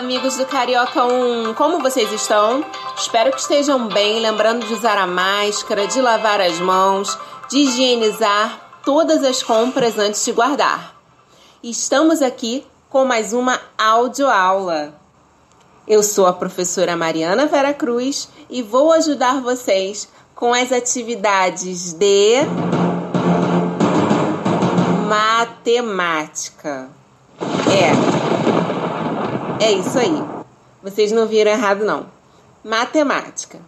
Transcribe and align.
amigos 0.00 0.38
do 0.38 0.46
Carioca 0.46 1.04
1, 1.04 1.52
como 1.52 1.78
vocês 1.78 2.10
estão? 2.10 2.64
Espero 2.96 3.30
que 3.30 3.38
estejam 3.38 3.86
bem, 3.86 4.18
lembrando 4.18 4.66
de 4.66 4.72
usar 4.72 4.96
a 4.96 5.06
máscara, 5.06 5.86
de 5.86 6.00
lavar 6.00 6.40
as 6.40 6.58
mãos, 6.58 7.18
de 7.50 7.58
higienizar 7.58 8.80
todas 8.82 9.22
as 9.22 9.42
compras 9.42 9.98
antes 9.98 10.24
de 10.24 10.32
guardar. 10.32 10.96
Estamos 11.62 12.22
aqui 12.22 12.66
com 12.88 13.04
mais 13.04 13.34
uma 13.34 13.60
audioaula. 13.76 14.94
Eu 15.86 16.02
sou 16.02 16.26
a 16.26 16.32
professora 16.32 16.96
Mariana 16.96 17.44
Vera 17.44 17.74
Cruz 17.74 18.30
e 18.48 18.62
vou 18.62 18.94
ajudar 18.94 19.42
vocês 19.42 20.08
com 20.34 20.54
as 20.54 20.72
atividades 20.72 21.92
de 21.92 22.40
matemática. 25.06 26.88
É. 27.68 28.39
É 29.60 29.72
isso 29.72 29.98
aí. 29.98 30.24
Vocês 30.82 31.12
não 31.12 31.26
viram 31.26 31.50
errado 31.50 31.84
não. 31.84 32.06
Matemática. 32.64 33.60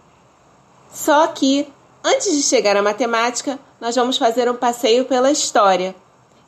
Só 0.90 1.26
que 1.26 1.68
antes 2.02 2.34
de 2.34 2.42
chegar 2.42 2.78
à 2.78 2.82
matemática, 2.82 3.58
nós 3.78 3.94
vamos 3.94 4.16
fazer 4.16 4.50
um 4.50 4.56
passeio 4.56 5.04
pela 5.04 5.30
história. 5.30 5.94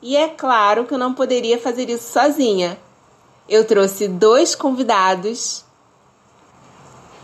E 0.01 0.17
é 0.17 0.27
claro 0.27 0.85
que 0.85 0.95
eu 0.95 0.97
não 0.97 1.13
poderia 1.13 1.59
fazer 1.59 1.91
isso 1.91 2.11
sozinha. 2.11 2.75
Eu 3.47 3.63
trouxe 3.65 4.07
dois 4.07 4.55
convidados 4.55 5.63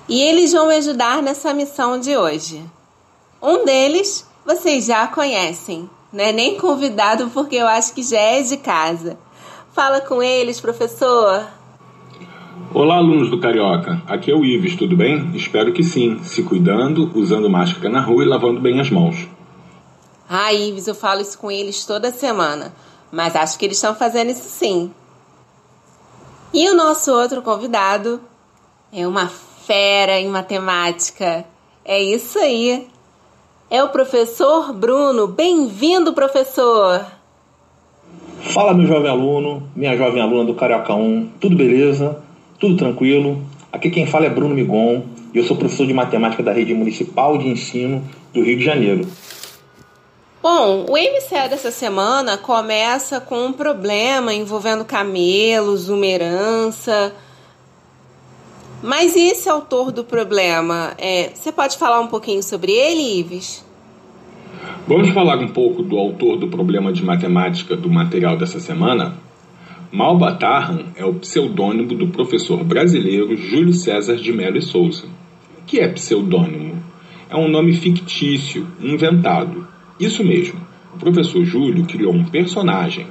e 0.07 0.21
eles 0.21 0.51
vão 0.51 0.67
me 0.67 0.75
ajudar 0.75 1.23
nessa 1.23 1.53
missão 1.55 1.99
de 1.99 2.15
hoje. 2.15 2.63
Um 3.41 3.65
deles 3.65 4.27
vocês 4.45 4.85
já 4.85 5.07
conhecem, 5.07 5.89
não 6.13 6.23
é 6.23 6.31
nem 6.31 6.59
convidado 6.59 7.31
porque 7.31 7.55
eu 7.55 7.67
acho 7.67 7.93
que 7.93 8.03
já 8.03 8.19
é 8.19 8.43
de 8.43 8.57
casa. 8.57 9.17
Fala 9.73 10.01
com 10.01 10.21
eles, 10.21 10.59
professor. 10.59 11.47
Olá, 12.73 12.95
alunos 12.95 13.29
do 13.29 13.37
Carioca. 13.37 14.01
Aqui 14.07 14.31
é 14.31 14.33
o 14.33 14.45
Ives, 14.45 14.77
tudo 14.77 14.95
bem? 14.95 15.29
Espero 15.35 15.73
que 15.73 15.83
sim, 15.83 16.23
se 16.23 16.41
cuidando, 16.41 17.11
usando 17.13 17.49
máscara 17.49 17.89
na 17.89 17.99
rua 17.99 18.23
e 18.23 18.27
lavando 18.27 18.61
bem 18.61 18.79
as 18.79 18.89
mãos. 18.89 19.27
Ah, 20.29 20.53
Ives, 20.53 20.87
eu 20.87 20.95
falo 20.95 21.19
isso 21.19 21.37
com 21.37 21.51
eles 21.51 21.85
toda 21.85 22.13
semana, 22.13 22.73
mas 23.11 23.35
acho 23.35 23.59
que 23.59 23.65
eles 23.65 23.75
estão 23.75 23.93
fazendo 23.93 24.29
isso 24.29 24.47
sim. 24.47 24.89
E 26.53 26.69
o 26.69 26.73
nosso 26.73 27.11
outro 27.11 27.41
convidado 27.41 28.21
é 28.93 29.05
uma 29.05 29.27
fera 29.27 30.17
em 30.17 30.29
matemática. 30.29 31.43
É 31.83 32.01
isso 32.01 32.39
aí. 32.39 32.87
É 33.69 33.83
o 33.83 33.89
professor 33.89 34.71
Bruno. 34.71 35.27
Bem-vindo, 35.27 36.13
professor! 36.13 37.05
Fala, 38.53 38.73
meu 38.73 38.87
jovem 38.87 39.11
aluno, 39.11 39.69
minha 39.75 39.97
jovem 39.97 40.21
aluna 40.21 40.45
do 40.45 40.53
Carioca 40.53 40.93
1. 40.93 41.31
Tudo 41.37 41.57
beleza? 41.57 42.30
Tudo 42.61 42.77
tranquilo? 42.77 43.41
Aqui 43.73 43.89
quem 43.89 44.05
fala 44.05 44.27
é 44.27 44.29
Bruno 44.29 44.53
Migon 44.53 45.01
e 45.33 45.39
eu 45.39 45.43
sou 45.43 45.57
professor 45.57 45.87
de 45.87 45.95
matemática 45.95 46.43
da 46.43 46.53
Rede 46.53 46.75
Municipal 46.75 47.35
de 47.35 47.47
Ensino 47.47 48.07
do 48.31 48.43
Rio 48.43 48.55
de 48.55 48.63
Janeiro. 48.63 49.07
Bom, 50.43 50.85
o 50.87 50.93
MCE 50.93 51.49
dessa 51.49 51.71
semana 51.71 52.37
começa 52.37 53.19
com 53.19 53.47
um 53.47 53.51
problema 53.51 54.31
envolvendo 54.31 54.85
camelos, 54.85 55.89
uma 55.89 56.05
herança. 56.05 57.11
Mas 58.83 59.15
e 59.15 59.21
esse 59.21 59.49
autor 59.49 59.91
do 59.91 60.03
problema? 60.03 60.93
É, 60.99 61.31
você 61.33 61.51
pode 61.51 61.79
falar 61.79 61.99
um 61.99 62.07
pouquinho 62.07 62.43
sobre 62.43 62.73
ele, 62.73 63.21
Ives? 63.21 63.65
Vamos 64.87 65.09
falar 65.09 65.39
um 65.39 65.47
pouco 65.47 65.81
do 65.81 65.97
autor 65.97 66.37
do 66.37 66.47
problema 66.47 66.93
de 66.93 67.03
matemática 67.03 67.75
do 67.75 67.89
material 67.89 68.37
dessa 68.37 68.59
semana? 68.59 69.17
Malbatarran 69.91 70.85
é 70.95 71.03
o 71.03 71.15
pseudônimo 71.15 71.93
do 71.95 72.07
professor 72.07 72.63
brasileiro 72.63 73.35
Júlio 73.35 73.73
César 73.73 74.15
de 74.15 74.31
Mello 74.31 74.57
e 74.57 74.61
Souza. 74.61 75.05
O 75.59 75.65
que 75.65 75.81
é 75.81 75.87
pseudônimo? 75.89 76.81
É 77.29 77.35
um 77.35 77.49
nome 77.49 77.73
fictício, 77.73 78.65
inventado. 78.79 79.67
Isso 79.99 80.23
mesmo, 80.23 80.61
o 80.93 80.97
professor 80.97 81.43
Júlio 81.43 81.85
criou 81.85 82.13
um 82.13 82.23
personagem, 82.23 83.05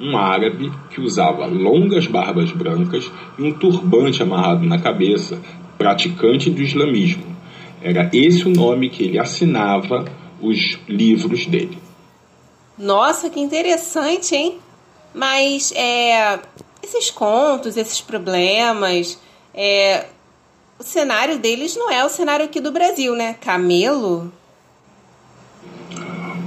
um 0.00 0.16
árabe 0.16 0.72
que 0.90 1.00
usava 1.00 1.46
longas 1.46 2.08
barbas 2.08 2.50
brancas 2.50 3.08
e 3.38 3.42
um 3.42 3.52
turbante 3.52 4.20
amarrado 4.20 4.66
na 4.66 4.80
cabeça, 4.80 5.40
praticante 5.78 6.50
do 6.50 6.60
islamismo. 6.60 7.24
Era 7.80 8.10
esse 8.12 8.44
o 8.48 8.50
nome 8.50 8.88
que 8.88 9.04
ele 9.04 9.20
assinava 9.20 10.04
os 10.42 10.80
livros 10.88 11.46
dele. 11.46 11.78
Nossa, 12.76 13.30
que 13.30 13.38
interessante, 13.38 14.34
hein? 14.34 14.63
Mas 15.14 15.72
é, 15.76 16.40
esses 16.82 17.10
contos, 17.10 17.76
esses 17.76 18.00
problemas, 18.00 19.18
é, 19.54 20.06
o 20.78 20.82
cenário 20.82 21.38
deles 21.38 21.76
não 21.76 21.90
é 21.90 22.04
o 22.04 22.08
cenário 22.08 22.44
aqui 22.44 22.60
do 22.60 22.72
Brasil, 22.72 23.14
né? 23.14 23.34
Camelo. 23.40 24.32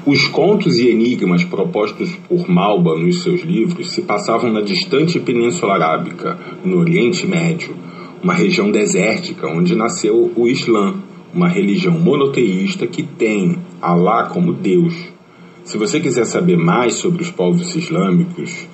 Os 0.06 0.28
contos 0.28 0.80
e 0.80 0.88
enigmas 0.88 1.44
propostos 1.44 2.16
por 2.30 2.50
Malba 2.50 2.98
nos 2.98 3.24
seus 3.24 3.42
livros 3.42 3.92
se 3.92 4.02
passavam 4.02 4.52
na 4.52 4.62
distante 4.62 5.20
Península 5.20 5.74
Arábica, 5.74 6.40
no 6.64 6.80
Oriente 6.80 7.28
Médio, 7.28 7.76
uma 8.24 8.34
região 8.34 8.72
desértica 8.72 9.48
onde 9.48 9.76
nasceu 9.76 10.32
o 10.36 10.48
Islã, 10.48 10.96
uma 11.34 11.50
religião 11.50 11.94
monoteísta 11.94 12.88
que 12.88 13.04
tem 13.04 13.60
Alá 13.82 14.30
como 14.30 14.54
Deus. 14.54 14.94
Se 15.68 15.78
você 15.78 16.00
quiser 16.00 16.26
saber 16.26 16.56
mais 16.56 16.94
sobre 16.94 17.22
os 17.22 17.30
povos 17.30 17.76
islâmicos, 17.76 18.66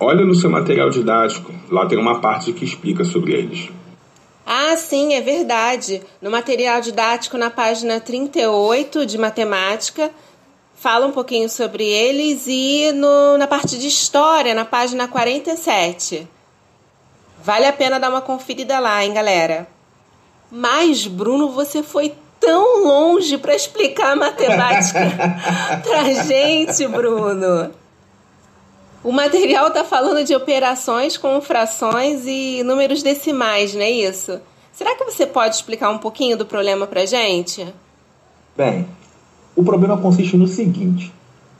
olha 0.00 0.24
no 0.24 0.34
seu 0.34 0.50
material 0.50 0.90
didático, 0.90 1.52
lá 1.70 1.86
tem 1.86 1.96
uma 1.96 2.20
parte 2.20 2.52
que 2.52 2.64
explica 2.64 3.04
sobre 3.04 3.34
eles. 3.34 3.70
Ah, 4.44 4.76
sim, 4.76 5.14
é 5.14 5.20
verdade. 5.20 6.02
No 6.20 6.28
material 6.28 6.80
didático, 6.80 7.38
na 7.38 7.50
página 7.50 8.00
38 8.00 9.06
de 9.06 9.16
matemática, 9.16 10.10
fala 10.74 11.06
um 11.06 11.12
pouquinho 11.12 11.48
sobre 11.48 11.84
eles 11.84 12.48
e 12.48 12.90
no, 12.96 13.38
na 13.38 13.46
parte 13.46 13.78
de 13.78 13.86
história, 13.86 14.54
na 14.54 14.64
página 14.64 15.06
47. 15.06 16.26
Vale 17.44 17.64
a 17.64 17.72
pena 17.72 18.00
dar 18.00 18.10
uma 18.10 18.22
conferida 18.22 18.80
lá, 18.80 19.04
hein, 19.04 19.14
galera? 19.14 19.68
Mas, 20.50 21.06
Bruno, 21.06 21.52
você 21.52 21.80
foi 21.80 22.12
tão 22.40 22.84
longe 22.84 23.38
para 23.38 23.54
explicar 23.54 24.12
a 24.12 24.16
matemática 24.16 25.00
pra 25.82 26.04
gente, 26.24 26.86
Bruno. 26.86 27.70
O 29.02 29.12
material 29.12 29.70
tá 29.70 29.84
falando 29.84 30.24
de 30.24 30.34
operações 30.34 31.16
com 31.16 31.40
frações 31.40 32.26
e 32.26 32.62
números 32.64 33.02
decimais, 33.02 33.74
não 33.74 33.82
é 33.82 33.90
isso? 33.90 34.40
Será 34.72 34.94
que 34.94 35.04
você 35.04 35.26
pode 35.26 35.54
explicar 35.54 35.90
um 35.90 35.98
pouquinho 35.98 36.36
do 36.36 36.44
problema 36.44 36.86
pra 36.86 37.06
gente? 37.06 37.66
Bem, 38.56 38.86
o 39.56 39.64
problema 39.64 39.96
consiste 39.96 40.36
no 40.36 40.46
seguinte: 40.46 41.12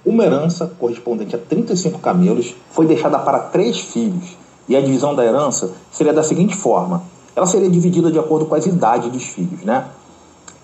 uma 0.05 0.25
herança 0.25 0.73
correspondente 0.79 1.35
a 1.35 1.39
35 1.39 1.99
camelos 2.01 2.55
foi 2.71 2.87
deixada 2.87 3.19
para 3.19 3.39
três 3.39 3.79
filhos, 3.79 4.37
e 4.69 4.77
a 4.77 4.81
divisão 4.81 5.15
da 5.15 5.25
herança 5.25 5.73
seria 5.91 6.13
da 6.13 6.23
seguinte 6.23 6.55
forma: 6.55 7.03
ela 7.35 7.47
seria 7.47 7.71
dividida 7.71 8.11
de 8.11 8.19
acordo 8.19 8.47
com 8.47 8.55
as 8.55 8.67
idades 8.67 9.11
dos 9.11 9.25
filhos, 9.25 9.63
né? 9.63 9.87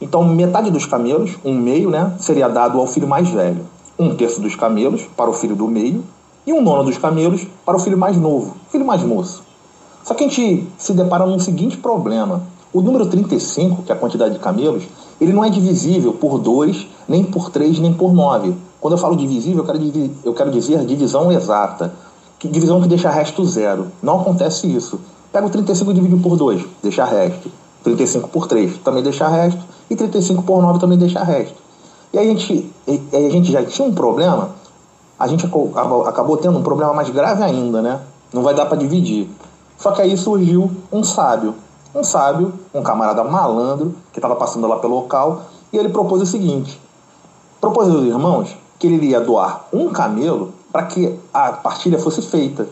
Então, 0.05 0.23
metade 0.23 0.71
dos 0.71 0.85
camelos, 0.85 1.39
um 1.43 1.55
meio, 1.55 1.89
né, 1.89 2.13
seria 2.19 2.47
dado 2.47 2.79
ao 2.79 2.87
filho 2.87 3.09
mais 3.09 3.27
velho, 3.27 3.63
um 3.99 4.15
terço 4.15 4.39
dos 4.39 4.55
camelos 4.55 5.01
para 5.17 5.31
o 5.31 5.33
filho 5.33 5.57
do 5.57 5.67
meio 5.67 6.05
e 6.47 6.53
um 6.53 6.61
nono 6.61 6.85
dos 6.85 6.99
camelos 6.99 7.47
para 7.65 7.75
o 7.75 7.81
filho 7.81 7.97
mais 7.97 8.15
novo, 8.15 8.55
filho 8.71 8.85
mais 8.85 9.03
moço. 9.03 9.43
Só 10.03 10.13
que 10.13 10.23
a 10.23 10.29
gente 10.29 10.69
se 10.77 10.93
depara 10.93 11.25
num 11.25 11.39
seguinte 11.39 11.79
problema: 11.79 12.43
o 12.71 12.83
número 12.83 13.07
35, 13.07 13.83
que 13.83 13.93
é 13.93 13.95
a 13.95 13.99
quantidade 13.99 14.35
de 14.35 14.41
camelos, 14.41 14.83
ele 15.19 15.33
não 15.33 15.43
é 15.43 15.49
divisível 15.49 16.13
por 16.13 16.39
2, 16.39 16.87
nem 17.09 17.25
por 17.25 17.49
3, 17.49 17.79
nem 17.79 17.95
por 17.95 18.13
9. 18.13 18.55
Quando 18.83 18.93
eu 18.93 18.99
falo 18.99 19.17
divisível, 19.17 19.65
eu 19.65 19.65
quero, 19.65 20.11
eu 20.23 20.35
quero 20.35 20.51
dizer 20.51 20.85
divisão 20.85 21.33
exata. 21.33 21.95
Que, 22.39 22.47
divisão 22.47 22.79
que 22.83 22.89
deixa 22.89 23.09
resto 23.09 23.43
zero. 23.47 23.87
Não 24.03 24.21
acontece 24.21 24.67
isso. 24.67 25.01
Pega 25.33 25.47
o 25.47 25.51
35 25.51 25.91
e 25.93 25.95
divide 25.95 26.17
por 26.17 26.37
2, 26.37 26.63
deixa 26.83 27.07
resto. 27.07 27.51
35 27.83 28.29
por 28.29 28.47
3 28.47 28.77
também 28.85 29.03
deixa 29.03 29.27
resto. 29.29 29.74
E 29.91 29.97
35 29.97 30.43
por 30.43 30.63
9 30.63 30.79
também 30.79 30.99
deixa 30.99 31.23
resto. 31.23 31.57
E 32.13 32.19
a 32.19 32.23
gente, 32.23 32.73
a 32.87 33.31
gente 33.31 33.53
já 33.53 33.65
tinha 33.65 33.87
um 33.89 33.95
problema, 33.95 34.51
a 35.19 35.27
gente 35.27 35.47
acabou 36.07 36.37
tendo 36.37 36.59
um 36.59 36.63
problema 36.63 36.93
mais 36.93 37.11
grave 37.11 37.43
ainda, 37.43 37.83
né? 37.83 38.01
Não 38.33 38.43
vai 38.43 38.55
dar 38.55 38.67
para 38.67 38.77
dividir. 38.77 39.29
Só 39.77 39.93
que 39.93 40.01
aí 40.01 40.17
surgiu 40.17 40.71
um 40.93 41.03
sábio 41.03 41.55
um 41.95 42.03
sábio, 42.03 42.53
um 42.75 42.83
camarada 42.83 43.23
malandro, 43.23 43.95
que 44.13 44.19
estava 44.19 44.35
passando 44.35 44.67
lá 44.67 44.77
pelo 44.77 44.97
local, 44.97 45.43
e 45.73 45.79
ele 45.79 45.91
propôs 45.91 46.21
o 46.21 46.27
seguinte: 46.27 46.81
propôs 47.61 47.89
aos 47.89 48.03
irmãos 48.03 48.57
que 48.79 48.87
ele 48.89 48.97
iria 48.97 49.21
doar 49.21 49.67
um 49.73 49.91
camelo 49.91 50.53
para 50.73 50.83
que 50.87 51.19
a 51.33 51.53
partilha 51.53 51.99
fosse 51.99 52.21
feita. 52.21 52.67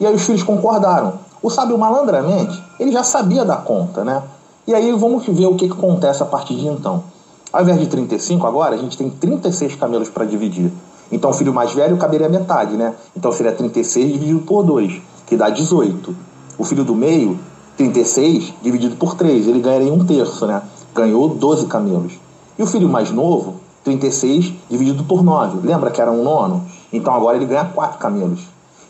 E 0.00 0.06
aí 0.06 0.14
os 0.14 0.22
filhos 0.22 0.42
concordaram. 0.42 1.14
O 1.42 1.48
sábio 1.48 1.78
malandramente, 1.78 2.60
ele 2.80 2.90
já 2.90 3.04
sabia 3.04 3.44
da 3.44 3.56
conta, 3.56 4.02
né? 4.02 4.22
E 4.66 4.74
aí 4.74 4.90
vamos 4.90 5.24
ver 5.28 5.46
o 5.46 5.54
que, 5.54 5.68
que 5.68 5.74
acontece 5.74 6.24
a 6.24 6.26
partir 6.26 6.56
de 6.56 6.66
então. 6.66 7.04
Ao 7.52 7.62
invés 7.62 7.78
de 7.78 7.86
35 7.86 8.44
agora, 8.48 8.74
a 8.74 8.78
gente 8.78 8.98
tem 8.98 9.08
36 9.08 9.76
camelos 9.76 10.08
para 10.08 10.24
dividir. 10.24 10.72
Então 11.12 11.30
o 11.30 11.32
filho 11.32 11.54
mais 11.54 11.72
velho 11.72 11.96
caberia 11.96 12.28
metade, 12.28 12.76
né? 12.76 12.92
Então 13.16 13.30
seria 13.30 13.52
36 13.52 14.14
dividido 14.14 14.40
por 14.40 14.64
2, 14.64 15.00
que 15.24 15.36
dá 15.36 15.48
18. 15.48 16.16
O 16.58 16.64
filho 16.64 16.82
do 16.84 16.96
meio, 16.96 17.38
36, 17.76 18.54
dividido 18.60 18.96
por 18.96 19.14
3, 19.14 19.46
ele 19.46 19.60
ganharia 19.60 19.92
um 19.92 20.04
terço, 20.04 20.48
né? 20.48 20.60
Ganhou 20.92 21.28
12 21.28 21.66
camelos. 21.66 22.14
E 22.58 22.62
o 22.64 22.66
filho 22.66 22.88
mais 22.88 23.12
novo, 23.12 23.60
36, 23.84 24.52
dividido 24.68 25.04
por 25.04 25.22
9. 25.22 25.64
Lembra 25.64 25.92
que 25.92 26.00
era 26.00 26.10
um 26.10 26.24
nono? 26.24 26.64
Então 26.92 27.14
agora 27.14 27.36
ele 27.36 27.46
ganha 27.46 27.66
4 27.66 27.98
camelos. 27.98 28.40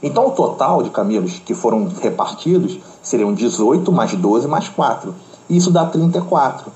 Então 0.02 0.28
o 0.28 0.30
total 0.30 0.82
de 0.82 0.88
camelos 0.88 1.38
que 1.44 1.54
foram 1.54 1.86
repartidos 2.00 2.78
seriam 3.02 3.34
18 3.34 3.92
mais 3.92 4.14
12 4.14 4.48
mais 4.48 4.70
4. 4.70 5.14
E 5.48 5.56
isso 5.56 5.70
dá 5.70 5.86
34. 5.86 6.70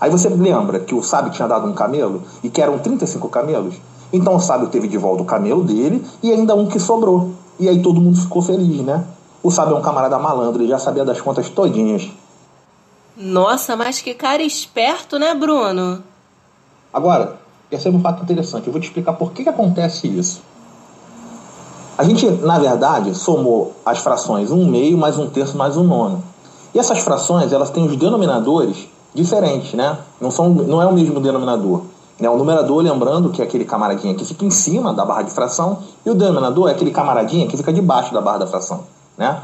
Aí 0.00 0.10
você 0.10 0.28
lembra 0.28 0.80
que 0.80 0.94
o 0.94 1.02
sábio 1.02 1.32
tinha 1.32 1.48
dado 1.48 1.66
um 1.66 1.72
camelo 1.72 2.22
e 2.42 2.50
que 2.50 2.60
eram 2.60 2.78
35 2.78 3.28
camelos? 3.28 3.76
Então 4.12 4.36
o 4.36 4.40
sábio 4.40 4.68
teve 4.68 4.86
de 4.86 4.98
volta 4.98 5.22
o 5.22 5.26
camelo 5.26 5.64
dele 5.64 6.04
e 6.22 6.32
ainda 6.32 6.54
um 6.54 6.66
que 6.66 6.78
sobrou. 6.78 7.32
E 7.58 7.68
aí 7.68 7.82
todo 7.82 8.00
mundo 8.00 8.20
ficou 8.20 8.42
feliz, 8.42 8.82
né? 8.82 9.04
O 9.42 9.50
sábio 9.50 9.76
é 9.76 9.78
um 9.78 9.82
camarada 9.82 10.18
malandro, 10.18 10.62
ele 10.62 10.68
já 10.68 10.78
sabia 10.78 11.04
das 11.04 11.20
contas 11.20 11.48
todinhas. 11.48 12.10
Nossa, 13.16 13.76
mas 13.76 14.00
que 14.00 14.14
cara 14.14 14.42
esperto, 14.42 15.18
né, 15.18 15.34
Bruno? 15.34 16.02
Agora, 16.92 17.36
perceba 17.70 17.96
um 17.96 18.00
fato 18.00 18.22
interessante. 18.22 18.66
Eu 18.66 18.72
vou 18.72 18.80
te 18.80 18.86
explicar 18.86 19.12
por 19.12 19.32
que, 19.32 19.42
que 19.42 19.48
acontece 19.48 20.06
isso. 20.06 20.42
A 21.96 22.02
gente, 22.02 22.28
na 22.28 22.58
verdade, 22.58 23.14
somou 23.14 23.72
as 23.86 23.98
frações 23.98 24.50
um 24.50 24.68
meio 24.68 24.98
mais 24.98 25.16
um 25.16 25.28
terço 25.28 25.56
mais 25.56 25.76
um 25.76 25.84
nono. 25.84 26.22
E 26.74 26.78
essas 26.78 26.98
frações, 26.98 27.52
elas 27.52 27.70
têm 27.70 27.86
os 27.86 27.96
denominadores 27.96 28.88
diferentes, 29.14 29.74
né? 29.74 29.96
Não, 30.20 30.30
são, 30.30 30.50
não 30.50 30.82
é 30.82 30.86
o 30.86 30.92
mesmo 30.92 31.20
denominador. 31.20 31.82
Né? 32.18 32.28
O 32.28 32.36
numerador, 32.36 32.82
lembrando 32.82 33.30
que 33.30 33.40
é 33.40 33.44
aquele 33.44 33.64
camaradinha 33.64 34.14
que 34.14 34.24
fica 34.24 34.44
em 34.44 34.50
cima 34.50 34.92
da 34.92 35.04
barra 35.04 35.22
de 35.22 35.30
fração, 35.30 35.78
e 36.04 36.10
o 36.10 36.14
denominador 36.14 36.68
é 36.68 36.72
aquele 36.72 36.90
camaradinha 36.90 37.46
que 37.46 37.56
fica 37.56 37.72
debaixo 37.72 38.12
da 38.12 38.20
barra 38.20 38.38
da 38.38 38.46
fração, 38.46 38.80
né? 39.16 39.40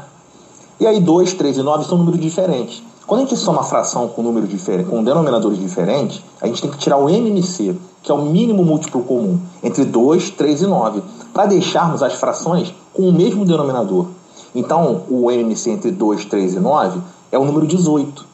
E 0.79 0.85
aí 0.85 0.99
2, 0.99 1.33
3 1.33 1.57
e 1.57 1.61
9 1.61 1.85
são 1.85 1.97
números 1.97 2.19
diferentes. 2.19 2.83
Quando 3.05 3.21
a 3.21 3.23
gente 3.23 3.37
soma 3.37 3.61
a 3.61 3.63
fração 3.63 4.07
com 4.07 4.21
números 4.21 4.49
diferentes, 4.49 4.89
com 4.89 5.03
denominadores 5.03 5.59
diferentes, 5.59 6.21
a 6.41 6.47
gente 6.47 6.61
tem 6.61 6.71
que 6.71 6.77
tirar 6.77 6.97
o 6.97 7.09
MMC, 7.09 7.77
que 8.01 8.11
é 8.11 8.15
o 8.15 8.21
mínimo 8.21 8.63
múltiplo 8.63 9.03
comum, 9.03 9.39
entre 9.61 9.85
2, 9.85 10.31
3 10.31 10.61
e 10.61 10.67
9, 10.67 11.03
para 11.33 11.45
deixarmos 11.45 12.01
as 12.01 12.13
frações 12.13 12.73
com 12.93 13.03
o 13.03 13.13
mesmo 13.13 13.45
denominador. 13.45 14.07
Então, 14.55 15.03
o 15.09 15.31
MMC 15.31 15.71
entre 15.71 15.91
2, 15.91 16.25
3 16.25 16.55
e 16.55 16.59
9 16.59 16.99
é 17.31 17.39
o 17.39 17.45
número 17.45 17.65
18. 17.65 18.25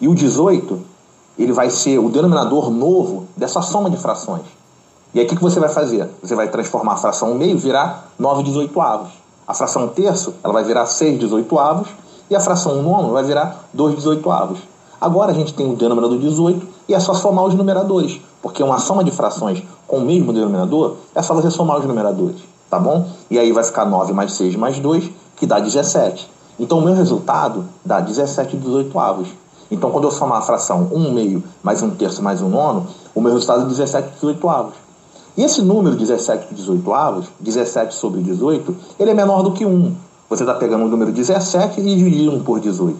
E 0.00 0.08
o 0.08 0.14
18, 0.14 0.80
ele 1.38 1.52
vai 1.52 1.70
ser 1.70 1.98
o 1.98 2.08
denominador 2.08 2.70
novo 2.70 3.26
dessa 3.36 3.62
soma 3.62 3.88
de 3.88 3.96
frações. 3.96 4.42
E 5.14 5.20
aí 5.20 5.26
o 5.26 5.28
que, 5.28 5.36
você 5.36 5.60
vai 5.60 5.68
fazer? 5.68 6.08
Você 6.22 6.34
vai 6.34 6.48
transformar 6.48 6.94
a 6.94 6.96
fração 6.96 7.32
1 7.32 7.34
meio 7.34 7.58
virar 7.58 8.10
9 8.18 8.42
18 8.42 8.80
avos. 8.80 9.10
A 9.46 9.52
fração 9.52 9.88
terço, 9.88 10.34
ela 10.42 10.52
vai 10.52 10.64
virar 10.64 10.86
6 10.86 11.20
18 11.20 11.58
avos. 11.58 11.88
E 12.30 12.34
a 12.34 12.40
fração 12.40 12.82
nono 12.82 13.12
vai 13.12 13.22
virar 13.22 13.68
2 13.74 13.94
18 13.94 14.30
avos. 14.30 14.58
Agora 14.98 15.32
a 15.32 15.34
gente 15.34 15.52
tem 15.52 15.70
o 15.70 15.76
denominador 15.76 16.18
18 16.18 16.66
e 16.88 16.94
é 16.94 17.00
só 17.00 17.12
somar 17.12 17.44
os 17.44 17.54
numeradores. 17.54 18.20
Porque 18.40 18.62
uma 18.62 18.78
soma 18.78 19.04
de 19.04 19.10
frações 19.10 19.62
com 19.86 19.98
o 19.98 20.00
mesmo 20.00 20.32
denominador 20.32 20.96
é 21.14 21.20
só 21.20 21.34
você 21.34 21.50
somar 21.50 21.78
os 21.78 21.84
numeradores. 21.84 22.40
Tá 22.70 22.78
bom? 22.78 23.06
E 23.30 23.38
aí 23.38 23.52
vai 23.52 23.64
ficar 23.64 23.84
9 23.84 24.14
mais 24.14 24.32
6 24.32 24.56
mais 24.56 24.78
2, 24.78 25.10
que 25.36 25.44
dá 25.44 25.58
17. 25.58 26.30
Então 26.58 26.78
o 26.78 26.82
meu 26.82 26.94
resultado 26.94 27.64
dá 27.84 28.00
17 28.00 28.56
18 28.56 28.98
avos. 28.98 29.28
Então 29.70 29.90
quando 29.90 30.04
eu 30.04 30.10
somar 30.10 30.38
a 30.38 30.42
fração 30.42 30.88
1 30.92 31.12
meio 31.12 31.42
mais 31.62 31.82
1 31.82 31.90
terço 31.90 32.22
mais 32.22 32.42
1 32.42 32.48
nono, 32.48 32.86
o 33.14 33.20
meu 33.20 33.32
resultado 33.32 33.62
é 33.62 33.66
17 33.66 34.14
18 34.14 34.48
avos. 34.48 34.74
E 35.36 35.42
esse 35.42 35.62
número 35.62 35.96
17 35.96 36.54
18 36.54 36.92
avos, 36.92 37.26
17 37.40 37.94
sobre 37.94 38.20
18, 38.20 38.76
ele 38.98 39.10
é 39.10 39.14
menor 39.14 39.42
do 39.42 39.52
que 39.52 39.64
1. 39.64 39.94
Você 40.28 40.42
está 40.42 40.54
pegando 40.54 40.84
o 40.84 40.88
número 40.88 41.10
17 41.10 41.80
e 41.80 41.96
dividindo 41.96 42.32
1 42.36 42.44
por 42.44 42.60
18. 42.60 42.98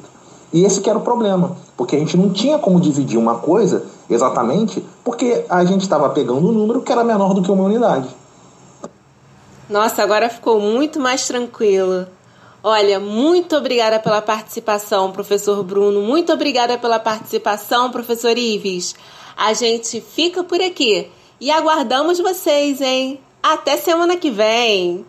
E 0.52 0.64
esse 0.64 0.80
que 0.80 0.90
era 0.90 0.98
o 0.98 1.02
problema, 1.02 1.56
porque 1.76 1.96
a 1.96 1.98
gente 1.98 2.16
não 2.16 2.30
tinha 2.30 2.58
como 2.58 2.80
dividir 2.80 3.18
uma 3.18 3.36
coisa 3.36 3.84
exatamente 4.08 4.84
porque 5.02 5.44
a 5.48 5.64
gente 5.64 5.82
estava 5.82 6.08
pegando 6.10 6.46
um 6.46 6.52
número 6.52 6.82
que 6.82 6.92
era 6.92 7.02
menor 7.02 7.32
do 7.32 7.42
que 7.42 7.50
uma 7.50 7.64
unidade. 7.64 8.08
Nossa, 9.68 10.02
agora 10.02 10.28
ficou 10.28 10.60
muito 10.60 11.00
mais 11.00 11.26
tranquilo. 11.26 12.06
Olha, 12.64 13.00
muito 13.00 13.56
obrigada 13.56 13.98
pela 13.98 14.22
participação, 14.22 15.10
professor 15.10 15.62
Bruno. 15.64 16.00
Muito 16.00 16.32
obrigada 16.32 16.78
pela 16.78 17.00
participação, 17.00 17.90
professor 17.90 18.38
Ives. 18.38 18.94
A 19.36 19.52
gente 19.52 20.00
fica 20.00 20.44
por 20.44 20.60
aqui 20.60 21.10
e 21.40 21.50
aguardamos 21.50 22.20
vocês, 22.20 22.80
hein? 22.80 23.18
Até 23.42 23.76
semana 23.76 24.16
que 24.16 24.30
vem! 24.30 25.04